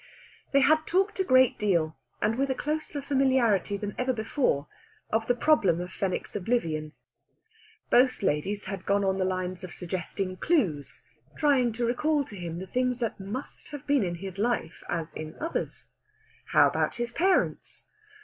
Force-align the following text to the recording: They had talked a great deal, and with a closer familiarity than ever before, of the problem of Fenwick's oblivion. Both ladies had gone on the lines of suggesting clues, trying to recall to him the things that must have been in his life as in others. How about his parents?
They 0.51 0.61
had 0.61 0.87
talked 0.87 1.19
a 1.19 1.23
great 1.23 1.59
deal, 1.59 1.95
and 2.23 2.35
with 2.39 2.49
a 2.49 2.55
closer 2.55 3.03
familiarity 3.03 3.77
than 3.77 3.93
ever 3.99 4.13
before, 4.13 4.67
of 5.11 5.27
the 5.27 5.35
problem 5.35 5.79
of 5.79 5.91
Fenwick's 5.93 6.35
oblivion. 6.35 6.93
Both 7.91 8.23
ladies 8.23 8.63
had 8.63 8.87
gone 8.87 9.05
on 9.05 9.19
the 9.19 9.25
lines 9.25 9.63
of 9.63 9.75
suggesting 9.75 10.37
clues, 10.37 11.03
trying 11.37 11.71
to 11.73 11.85
recall 11.85 12.25
to 12.25 12.35
him 12.35 12.57
the 12.57 12.65
things 12.65 12.99
that 13.01 13.19
must 13.19 13.67
have 13.67 13.85
been 13.85 14.03
in 14.03 14.15
his 14.15 14.39
life 14.39 14.81
as 14.89 15.13
in 15.13 15.37
others. 15.39 15.85
How 16.47 16.67
about 16.67 16.95
his 16.95 17.11
parents? 17.11 17.87